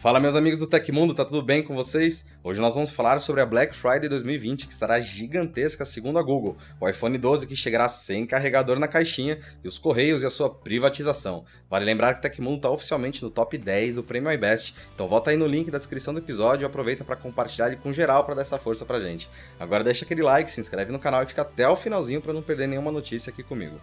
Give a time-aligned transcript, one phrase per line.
[0.00, 2.28] Fala meus amigos do Tecmundo, tá tudo bem com vocês?
[2.44, 6.56] Hoje nós vamos falar sobre a Black Friday 2020, que estará gigantesca segundo a Google,
[6.80, 10.48] o iPhone 12 que chegará sem carregador na caixinha e os correios e a sua
[10.48, 11.44] privatização.
[11.68, 15.32] Vale lembrar que o Tecmundo está oficialmente no top 10 do Prêmio iBest, então volta
[15.32, 18.36] aí no link da descrição do episódio e aproveita para compartilhar ele com geral para
[18.36, 19.28] dar essa força pra gente.
[19.58, 22.40] Agora deixa aquele like, se inscreve no canal e fica até o finalzinho para não
[22.40, 23.80] perder nenhuma notícia aqui comigo.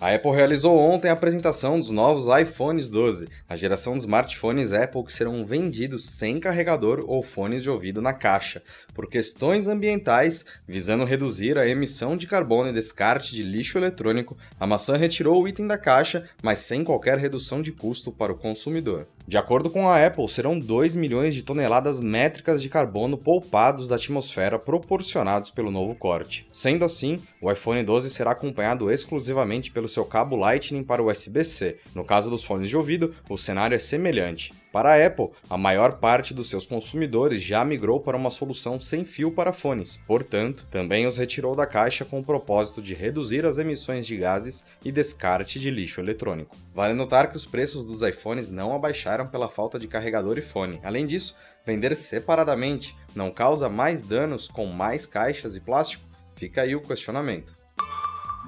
[0.00, 5.02] A Apple realizou ontem a apresentação dos novos iPhones 12, a geração de smartphones Apple
[5.02, 8.62] que serão vendidos sem carregador ou fones de ouvido na caixa,
[8.94, 14.38] por questões ambientais, visando reduzir a emissão de carbono e descarte de lixo eletrônico.
[14.60, 18.38] A maçã retirou o item da caixa, mas sem qualquer redução de custo para o
[18.38, 19.08] consumidor.
[19.28, 23.96] De acordo com a Apple, serão 2 milhões de toneladas métricas de carbono poupados da
[23.96, 26.46] atmosfera proporcionados pelo novo corte.
[26.50, 31.78] Sendo assim, o iPhone 12 será acompanhado exclusivamente pelo seu cabo Lightning para USB-C.
[31.94, 34.52] No caso dos fones de ouvido, o cenário é semelhante.
[34.72, 39.04] Para a Apple, a maior parte dos seus consumidores já migrou para uma solução sem
[39.04, 43.56] fio para fones, portanto, também os retirou da caixa com o propósito de reduzir as
[43.56, 46.54] emissões de gases e descarte de lixo eletrônico.
[46.74, 50.78] Vale notar que os preços dos iPhones não abaixaram pela falta de carregador e fone.
[50.82, 56.04] Além disso, vender separadamente não causa mais danos com mais caixas e plástico?
[56.36, 57.52] Fica aí o questionamento.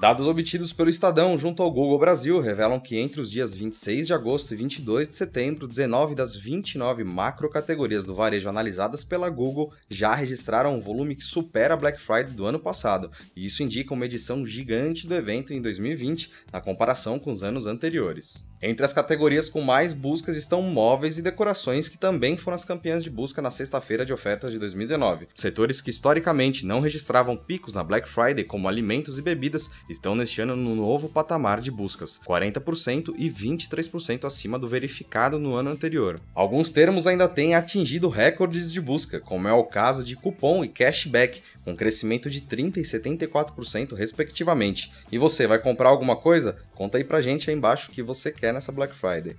[0.01, 4.13] Dados obtidos pelo Estadão junto ao Google Brasil revelam que entre os dias 26 de
[4.15, 10.15] agosto e 22 de setembro, 19 das 29 macrocategorias do varejo analisadas pela Google já
[10.15, 14.05] registraram um volume que supera a Black Friday do ano passado, e isso indica uma
[14.05, 18.43] edição gigante do evento em 2020 na comparação com os anos anteriores.
[18.63, 23.03] Entre as categorias com mais buscas estão móveis e decorações, que também foram as campeãs
[23.03, 25.29] de busca na sexta-feira de ofertas de 2019.
[25.33, 30.41] Setores que historicamente não registravam picos na Black Friday, como alimentos e bebidas, estão neste
[30.41, 36.21] ano no novo patamar de buscas, 40% e 23% acima do verificado no ano anterior.
[36.35, 40.67] Alguns termos ainda têm atingido recordes de busca, como é o caso de cupom e
[40.67, 44.91] cashback, com crescimento de 30% e 74% respectivamente.
[45.11, 46.57] E você vai comprar alguma coisa?
[46.73, 49.35] Conta aí pra gente aí embaixo o que você quer nessa Black Friday.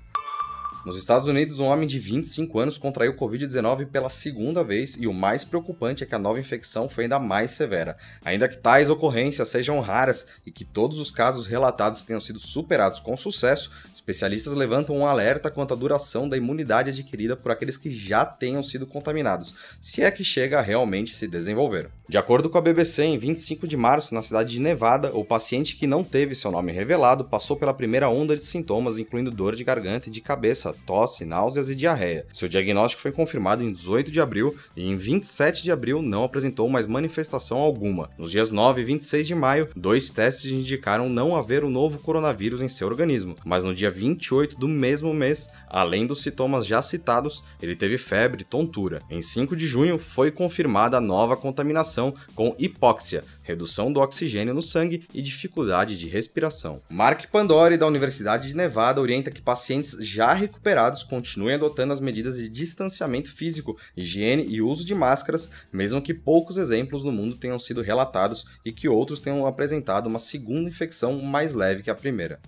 [0.84, 5.12] Nos Estados Unidos, um homem de 25 anos contraiu Covid-19 pela segunda vez e o
[5.12, 7.96] mais preocupante é que a nova infecção foi ainda mais severa.
[8.24, 12.98] Ainda que tais ocorrências sejam raras e que todos os casos relatados tenham sido superados
[12.98, 13.70] com sucesso,
[14.02, 18.62] especialistas levantam um alerta quanto à duração da imunidade adquirida por aqueles que já tenham
[18.62, 21.88] sido contaminados, se é que chega a realmente se desenvolver.
[22.08, 25.76] De acordo com a BBC, em 25 de março, na cidade de Nevada, o paciente
[25.76, 29.64] que não teve seu nome revelado passou pela primeira onda de sintomas, incluindo dor de
[29.64, 32.26] garganta e de cabeça, tosse, náuseas e diarreia.
[32.32, 36.68] Seu diagnóstico foi confirmado em 18 de abril e em 27 de abril não apresentou
[36.68, 38.10] mais manifestação alguma.
[38.18, 42.60] Nos dias 9 e 26 de maio, dois testes indicaram não haver o novo coronavírus
[42.60, 47.44] em seu organismo, mas no dia 28 do mesmo mês, além dos sintomas já citados,
[47.60, 49.02] ele teve febre e tontura.
[49.08, 54.62] Em 5 de junho, foi confirmada a nova contaminação com hipóxia, redução do oxigênio no
[54.62, 56.82] sangue e dificuldade de respiração.
[56.88, 62.36] Mark Pandori, da Universidade de Nevada, orienta que pacientes já recuperados continuem adotando as medidas
[62.36, 67.58] de distanciamento físico, higiene e uso de máscaras, mesmo que poucos exemplos no mundo tenham
[67.58, 72.40] sido relatados e que outros tenham apresentado uma segunda infecção mais leve que a primeira.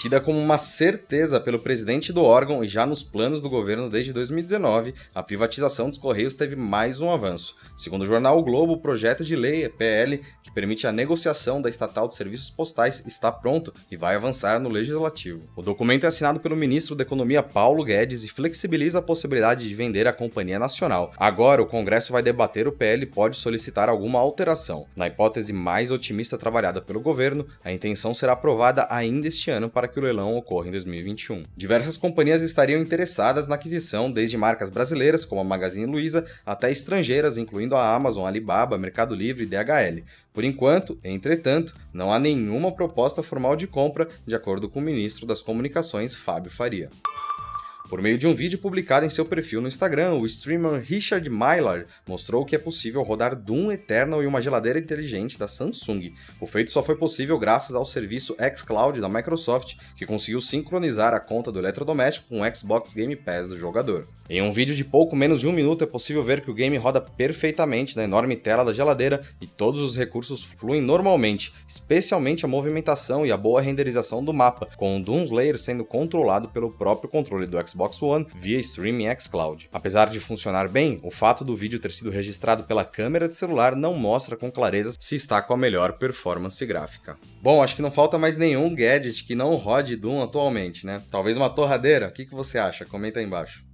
[0.00, 4.14] Tida como uma certeza pelo presidente do órgão e já nos planos do governo desde
[4.14, 7.54] 2019, a privatização dos Correios teve mais um avanço.
[7.76, 11.68] Segundo o jornal o Globo, o projeto de lei, PL, que permite a negociação da
[11.68, 15.50] estatal de serviços postais, está pronto e vai avançar no legislativo.
[15.54, 19.74] O documento é assinado pelo ministro da Economia Paulo Guedes e flexibiliza a possibilidade de
[19.74, 21.12] vender a companhia nacional.
[21.18, 24.86] Agora, o Congresso vai debater o PL e pode solicitar alguma alteração.
[24.96, 29.89] Na hipótese mais otimista trabalhada pelo governo, a intenção será aprovada ainda este ano para
[29.90, 31.42] que o leilão ocorra em 2021.
[31.56, 37.36] Diversas companhias estariam interessadas na aquisição, desde marcas brasileiras, como a Magazine Luiza, até estrangeiras,
[37.36, 40.02] incluindo a Amazon, Alibaba, Mercado Livre e DHL.
[40.32, 45.26] Por enquanto, entretanto, não há nenhuma proposta formal de compra, de acordo com o ministro
[45.26, 46.88] das Comunicações, Fábio Faria.
[47.90, 51.86] Por meio de um vídeo publicado em seu perfil no Instagram, o streamer Richard Mylar
[52.06, 56.14] mostrou que é possível rodar Doom Eternal em uma geladeira inteligente da Samsung.
[56.40, 61.18] O feito só foi possível graças ao serviço xCloud da Microsoft, que conseguiu sincronizar a
[61.18, 64.06] conta do eletrodoméstico com o Xbox Game Pass do jogador.
[64.28, 66.76] Em um vídeo de pouco menos de um minuto é possível ver que o game
[66.76, 72.48] roda perfeitamente na enorme tela da geladeira e todos os recursos fluem normalmente, especialmente a
[72.48, 77.10] movimentação e a boa renderização do mapa, com o Doom Slayer sendo controlado pelo próprio
[77.10, 79.68] controle do Xbox Xbox One via streaming xCloud.
[79.72, 83.74] Apesar de funcionar bem, o fato do vídeo ter sido registrado pela câmera de celular
[83.74, 87.16] não mostra com clareza se está com a melhor performance gráfica.
[87.42, 91.02] Bom, acho que não falta mais nenhum gadget que não rode Doom atualmente, né?
[91.10, 92.08] Talvez uma torradeira?
[92.08, 92.84] O que, que você acha?
[92.84, 93.64] Comenta aí embaixo.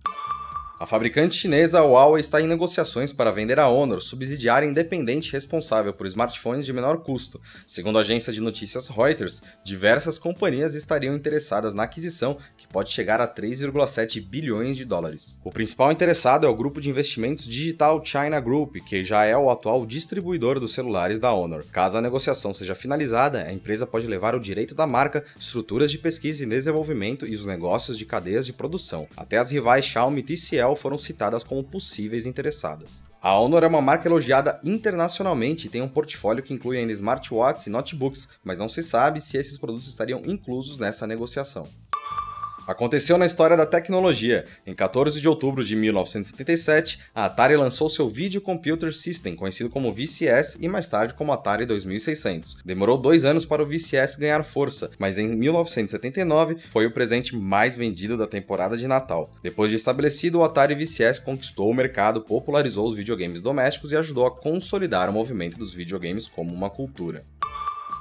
[0.79, 6.07] A fabricante chinesa Huawei está em negociações para vender a Honor, subsidiária independente responsável por
[6.07, 7.41] smartphones de menor custo.
[7.67, 13.23] Segundo a agência de notícias Reuters, diversas companhias estariam interessadas na aquisição, que pode chegar
[13.23, 15.39] a 3,7 bilhões de dólares.
[15.43, 19.49] O principal interessado é o grupo de investimentos Digital China Group, que já é o
[19.49, 21.65] atual distribuidor dos celulares da Honor.
[21.73, 25.97] Caso a negociação seja finalizada, a empresa pode levar o direito da marca, estruturas de
[25.97, 29.09] pesquisa e desenvolvimento e os negócios de cadeias de produção.
[29.17, 33.05] Até as rivais Xiaomi e TCL foram citadas como possíveis interessadas.
[33.23, 37.67] A Honor é uma marca elogiada internacionalmente e tem um portfólio que inclui ainda smartwatches
[37.67, 41.65] e notebooks, mas não se sabe se esses produtos estariam inclusos nessa negociação.
[42.67, 44.45] Aconteceu na história da tecnologia.
[44.67, 49.93] Em 14 de outubro de 1977, a Atari lançou seu Video Computer System, conhecido como
[49.93, 52.59] VCS e mais tarde como Atari 2600.
[52.65, 57.77] Demorou dois anos para o VCS ganhar força, mas em 1979 foi o presente mais
[57.77, 59.31] vendido da temporada de Natal.
[59.45, 64.27] Depois de estabelecido, o Atari VCS conquistou o mercado, popularizou os videogames domésticos e ajudou
[64.27, 67.23] a consolidar o movimento dos videogames como uma cultura.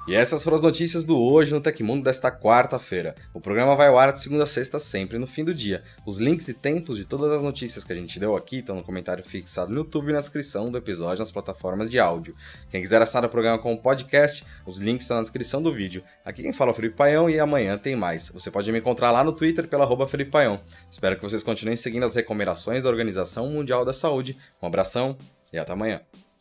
[0.08, 3.16] E essas foram as notícias do Hoje no Tecmundo desta quarta-feira.
[3.34, 5.84] O programa vai ao ar de segunda a sexta, sempre no fim do dia.
[6.06, 8.84] Os links e tempos de todas as notícias que a gente deu aqui estão no
[8.84, 12.36] comentário fixado no YouTube e na descrição do episódio nas plataformas de áudio.
[12.70, 16.04] Quem quiser assinar o programa como podcast, os links estão na descrição do vídeo.
[16.24, 18.30] Aqui quem fala é o Felipe Paião e amanhã tem mais.
[18.30, 20.60] Você pode me encontrar lá no Twitter pela arroba Felipe Paião.
[20.92, 24.38] Espero que vocês continuem seguindo as recomendações da Organização Mundial da Saúde.
[24.62, 25.18] Um abração
[25.52, 26.00] e até amanhã.